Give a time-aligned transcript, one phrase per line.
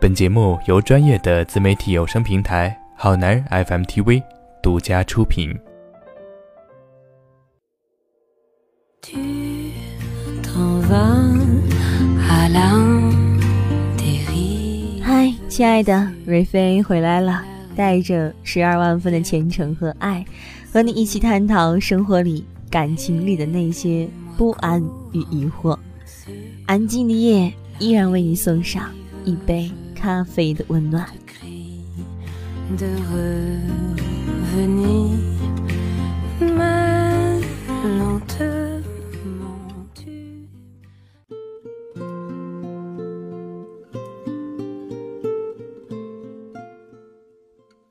[0.00, 4.22] 本节目由专业的自媒体有声平台好男人 FM TV
[4.62, 5.54] 独家出品。
[15.02, 17.44] 嗨，亲爱的瑞飞回来了，
[17.76, 20.24] 带着十二万分的虔诚和爱，
[20.72, 24.08] 和你一起探讨生活里、感情里的那些
[24.38, 24.82] 不安
[25.12, 25.78] 与疑惑。
[26.64, 28.90] 安静的夜，依然为你送上
[29.26, 29.70] 一杯
[30.00, 31.06] 咖啡的温暖。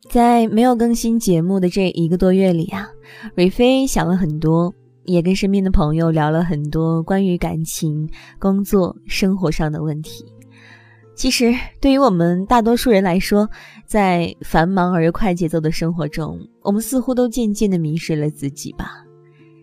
[0.09, 2.89] 在没有更新节目的这一个多月里啊，
[3.35, 10.25] 瑞飞想了很多，也跟身边的朋友聊了很多关于感情、工作、生活上的问题。
[11.19, 13.49] 其实，对于我们大多数人来说，
[13.85, 19.03] 在繁忙而又快节奏的生活中，我们似乎都渐渐的迷失了自己吧，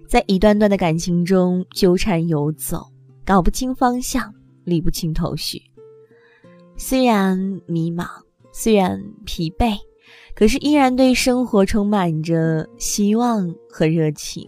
[0.06, 2.86] 在一段段的感情中纠缠游走，
[3.24, 5.58] 搞不清方向，理不清头绪。
[6.76, 8.04] 虽然迷茫，
[8.52, 9.78] 虽然疲惫。
[10.34, 14.46] 可是依然对生活充满着希望和热情。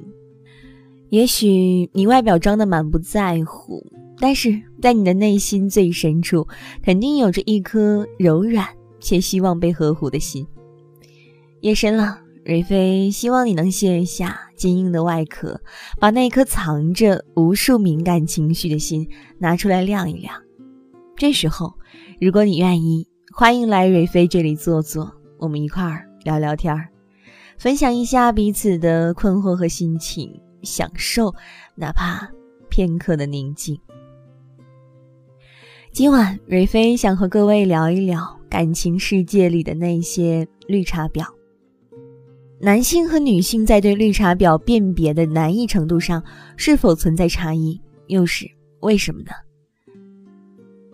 [1.08, 3.83] 也许你外表装的满不在乎，
[4.20, 6.47] 但是在你的内心最深处，
[6.83, 8.66] 肯定有着一颗柔软
[9.00, 10.47] 且希望被呵护的心。
[11.61, 15.61] 夜深了，瑞飞希望你能卸下坚硬的外壳，
[16.00, 19.08] 把那颗藏着无数敏感情绪的心
[19.39, 20.34] 拿出来晾一晾。
[21.16, 21.74] 这时候，
[22.20, 25.12] 如果你愿意，欢迎来瑞飞这里坐坐。
[25.39, 26.89] 我们一块儿聊聊天儿，
[27.58, 31.33] 分享一下彼此的困惑和心情，享受
[31.77, 32.28] 哪怕
[32.69, 33.78] 片刻的宁静。
[35.98, 41.27] 今晚瑞飞想和各位聊一聊感情世界里的那些绿茶婊。
[42.60, 46.23] 男性和女性在对绿茶婊辨别的难易程度上
[46.56, 49.33] 是否存在差异，又是为什么呢？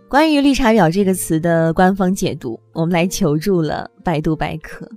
[0.08, 4.88] 关于“绿茶婊”这个词的官方解读，我们来求助了百度百科。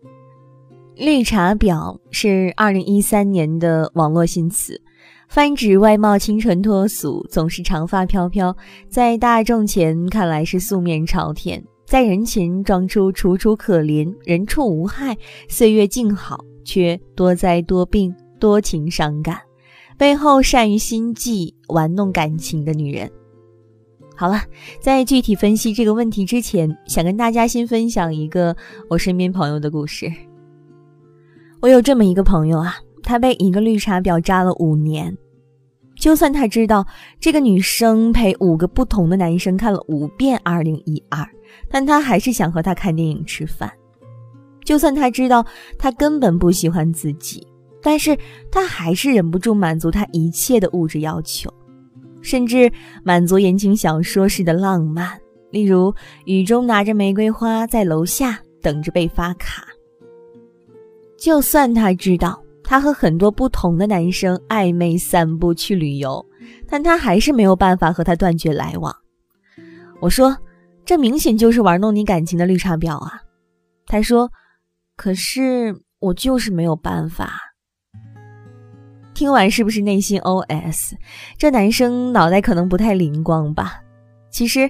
[0.96, 4.82] 绿茶婊是二零一三年的网络新词，
[5.28, 8.56] 泛指外貌清纯脱俗，总是长发飘飘，
[8.90, 15.16] 在大众前看来是素面朝天，在人前装出楚楚可怜、人畜无害、
[15.50, 19.38] 岁月静好，却多灾多病、多情伤感，
[19.98, 23.10] 背后善于心计、玩弄感情的女人。
[24.16, 24.42] 好了，
[24.80, 28.56] 在具体分析这个问题之前，想跟大家先分享一个
[28.90, 30.12] 我身边朋友的故事。
[31.60, 32.76] 我有这么一个朋友啊，
[33.08, 35.18] 他被一个绿茶婊渣了五年。
[35.96, 36.86] 就算他知道
[37.20, 41.24] 这个女生陪五个不同的男生看了五遍《二零一二》，
[41.70, 43.72] 但他还是想和她看电影、吃饭。
[44.64, 45.46] 就算他知道
[45.80, 47.48] 他根本不喜欢自己，
[47.82, 48.16] 但是
[48.52, 51.50] 他还是忍不住满足他一切的物质要求。
[52.22, 52.70] 甚至
[53.04, 55.18] 满足言情小说式的浪漫，
[55.50, 55.94] 例如
[56.26, 59.64] 雨中拿着玫瑰花在楼下等着被发卡。
[61.18, 62.40] 就算他知道
[62.70, 66.24] 他和很多不同的男生暧昧、散步、去旅游，
[66.68, 68.94] 但他还是没有办法和他断绝来往。
[70.02, 70.38] 我说，
[70.84, 73.22] 这明显就是玩弄你感情的绿茶婊啊！
[73.86, 74.30] 他说，
[74.98, 77.32] 可是我就是没有办法。
[79.14, 80.92] 听完是不是内心 OS？
[81.38, 83.80] 这男生脑袋可能不太灵光吧？
[84.30, 84.70] 其实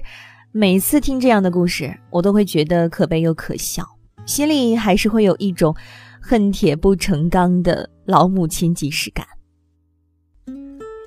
[0.52, 3.84] 每次听这样的故事，我都会觉得可悲又可笑，
[4.24, 5.74] 心里还是会有一种
[6.20, 9.26] 恨铁不成钢的老母亲即视感。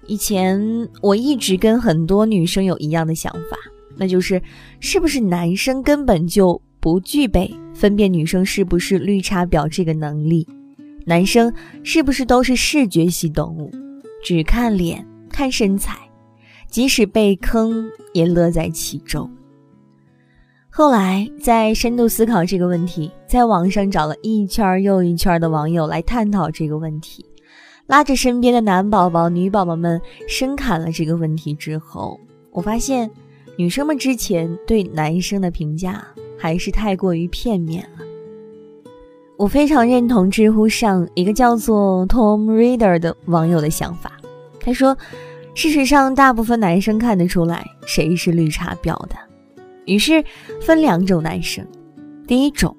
[0.08, 0.60] 以前
[1.02, 3.58] 我一直跟很多女生有一样的想法，
[3.96, 4.42] 那就是
[4.80, 10.48] 是不是男生根本就不具备分辨女生是不是绿茶婊这个能力？
[11.06, 13.72] 男生是不是都是视觉系动物，
[14.24, 15.98] 只看脸、看身材，
[16.68, 19.30] 即使被坑也乐在其中？
[20.74, 27.26] 后来在深度思考这个问题，在网上找了一圈又一圈的网友来探讨这个问题，
[27.88, 32.18] 拉着身边的男宝宝、女宝宝们深侃了这个问题之后，
[32.52, 33.12] 我发现
[33.58, 36.02] 女生们之前对男生的评价
[36.40, 38.06] 还是太过于片面了。
[39.38, 44.14] 我非常认同知乎上一个叫做 Tom Reader 的网友的想法。
[44.58, 44.98] 他说
[45.54, 49.16] ：“事实上，大部分男生看得出来谁是绿茶婊的。
[49.86, 50.24] 于是
[50.62, 51.66] 分两种男生：
[52.28, 52.76] 第一种，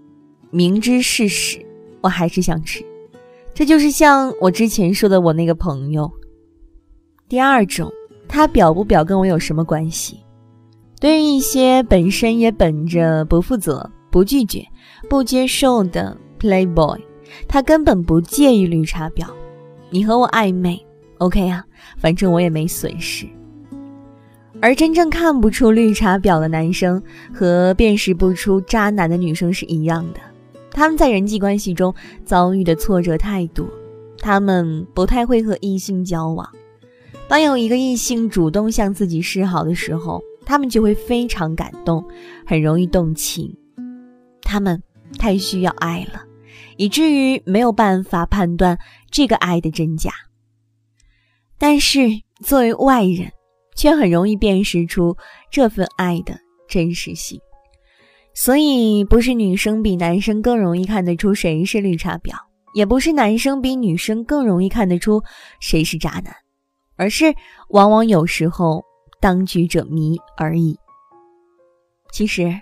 [0.50, 1.64] 明知是屎，
[2.00, 2.84] 我还是想吃，
[3.54, 6.10] 这就是像我之前说的我那个朋友；
[7.28, 7.90] 第二种，
[8.28, 10.20] 他表不表跟我有什么关系？
[11.00, 14.64] 对于一些本身也本着不负责、不拒绝、
[15.10, 17.00] 不接受的 playboy，
[17.48, 19.26] 他根本不介意绿茶婊。
[19.90, 20.80] 你和我暧昧
[21.18, 21.64] ，OK 啊，
[21.98, 23.26] 反正我也没损失。
[24.62, 27.02] 而真正看不出绿茶婊的男生
[27.34, 30.20] 和辨识不出渣男的女生是一样的，
[30.70, 31.92] 他们在人际关系中
[32.24, 33.66] 遭遇的挫折太多，
[34.18, 36.48] 他们不太会和异性交往。
[37.26, 42.04] 当有一个异性主动向自己示好的时候，他们就会非常感动，
[42.46, 43.52] 很容易动情。
[44.42, 44.80] 他们
[45.18, 46.22] 太需要爱了，
[46.76, 48.78] 以至于没有办法判断
[49.10, 50.12] 这个爱的真假。
[51.58, 52.08] 但是
[52.44, 53.32] 作为外人，
[53.74, 55.16] 却很容易辨识出
[55.50, 56.38] 这份爱的
[56.68, 57.40] 真实性，
[58.34, 62.34] 所以不是女生比男生更容易看得出谁是绿茶婊，
[62.74, 65.22] 也不是男生比女生更容易看得出
[65.60, 66.34] 谁是渣男，
[66.96, 67.34] 而是
[67.68, 68.82] 往往有时候
[69.20, 70.78] 当局者迷而已。
[72.10, 72.54] 其实，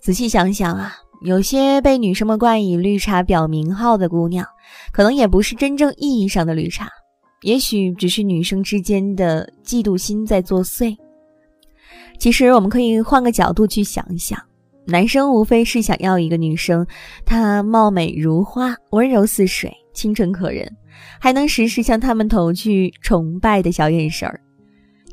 [0.00, 4.46] 仔细想想啊，有些被女生们冠以绿茶婊名号的姑娘，
[4.92, 6.88] 可能也不是真正意义上的绿茶。
[7.42, 10.96] 也许只是女生之间的嫉妒心在作祟。
[12.18, 14.40] 其实我们可以换个角度去想一想，
[14.86, 16.86] 男生无非是想要一个女生，
[17.24, 20.70] 她貌美如花，温柔似水，清纯可人，
[21.20, 24.40] 还能时时向他们投去崇拜的小眼神儿。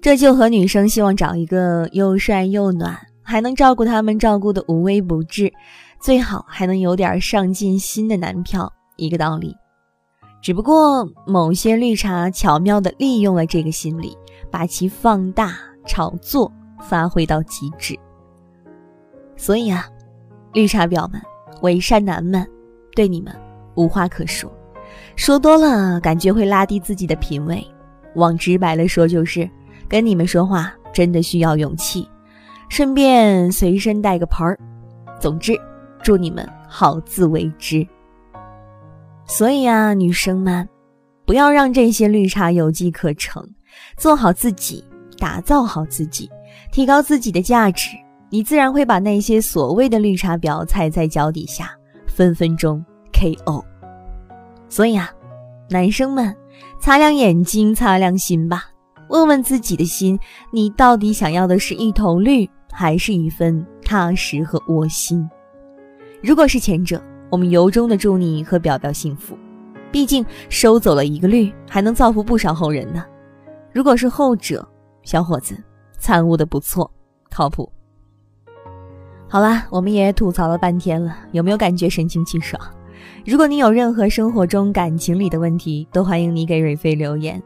[0.02, 5.52] 这就和女生希望找一个又帅又暖，还能照顾他们照顾的无微不至，
[6.02, 9.54] 最好还能有点上进心的男票一个道理。
[10.44, 14.14] 只不过某些绿茶巧妙地利用了这个心理，
[14.52, 15.56] 把其放大、
[15.86, 16.52] 炒作、
[16.82, 17.98] 发挥到极致。
[19.38, 19.88] 所以啊，
[20.52, 21.22] 绿茶婊们、
[21.62, 22.46] 伪善男们，
[22.94, 23.34] 对你们
[23.76, 24.52] 无话可说，
[25.16, 27.66] 说多了感觉会拉低自己的品味。
[28.16, 29.50] 往直白了说，就是
[29.88, 32.06] 跟你们说话真的需要勇气，
[32.68, 34.60] 顺便随身带个盆儿。
[35.22, 35.58] 总之，
[36.04, 37.88] 祝你们好自为之。
[39.26, 40.68] 所以啊，女生们，
[41.26, 43.44] 不要让这些绿茶有机可乘，
[43.98, 44.84] 做好自己，
[45.18, 46.30] 打造好自己，
[46.72, 47.90] 提高自己的价值，
[48.30, 51.72] 你自然会把那些所谓的绿茶婊踩在脚底下，
[52.06, 52.84] 分分钟
[53.14, 53.64] KO。
[54.68, 55.10] 所以啊，
[55.70, 56.36] 男生们，
[56.80, 58.66] 擦亮眼睛，擦亮心吧，
[59.10, 60.20] 问问自己的心，
[60.52, 65.28] 你到底想要的是一头绿，还是一份踏实和窝心？
[66.22, 67.02] 如果是前者，
[67.34, 69.36] 我们由衷的祝你和表表幸福，
[69.92, 73.04] 毕竟收走了一个绿，还能造福不少后人呢。
[73.72, 74.64] 如果是后者，
[75.02, 75.58] 小伙子，
[75.98, 76.92] 参悟的不错，
[77.32, 77.68] 靠谱。
[79.28, 82.62] 好啦，我们也吐槽了半天了，有没有感觉神清气爽？
[83.26, 87.42] 如果你有任何生活中感情里的问题，都欢迎你给蕊飞留言。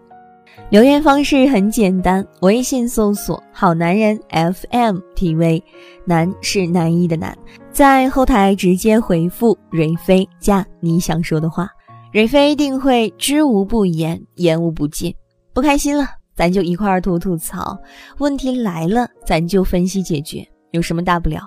[0.70, 5.64] 留言方式很简单，微信搜索“好男人 FM TV”，
[6.06, 7.38] 男是男一的男，
[7.72, 11.70] 在后台直接回复“蕊飞”加你想说的话，
[12.12, 15.16] 蕊飞定会知无不言，言无不尽。
[15.54, 16.06] 不开心了，
[16.36, 17.78] 咱就一块儿吐吐槽；
[18.18, 21.42] 问题来了，咱就分析解决，有什么大不了？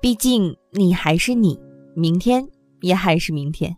[0.00, 1.58] 毕竟你还是你，
[1.94, 2.42] 明天
[2.80, 3.76] 也还是明天。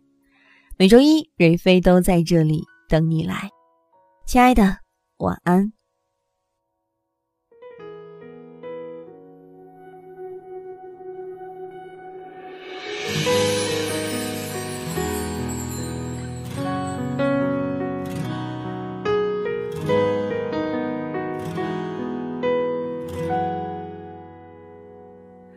[0.78, 3.50] 每周一，蕊飞都在这里等你来。
[4.26, 4.80] 亲爱的，
[5.18, 5.72] 晚安。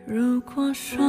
[0.05, 1.09] 如果说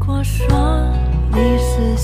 [0.00, 0.48] 果说
[1.30, 1.96] 你是